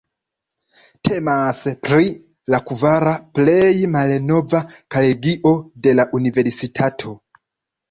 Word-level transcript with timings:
Temas 1.09 1.59
pri 1.87 2.07
la 2.55 2.61
kvara 2.71 3.13
plej 3.41 3.69
malnova 3.99 4.65
kolegio 4.97 5.55
de 5.87 5.97
la 6.01 6.09
Universitato. 6.23 7.17